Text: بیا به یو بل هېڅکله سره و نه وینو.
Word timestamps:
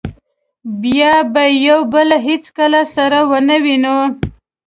بیا 0.81 1.13
به 1.33 1.43
یو 1.67 1.79
بل 1.93 2.09
هېڅکله 2.27 2.81
سره 2.95 3.19
و 3.29 3.31
نه 3.47 3.57
وینو. 3.63 3.97